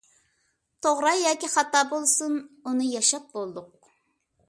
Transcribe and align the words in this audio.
توغرا 0.85 1.11
ياكى 1.27 1.51
خاتا 1.57 1.83
بولسۇن، 1.93 2.41
ئۇنى 2.41 2.91
ياشاپ 2.97 3.33
بولدۇق. 3.37 3.95